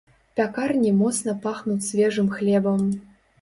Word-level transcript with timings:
Пякарні 0.39 0.93
моцна 1.01 1.35
пахнуць 1.43 1.87
свежым 1.89 2.33
хлебам. 2.39 2.81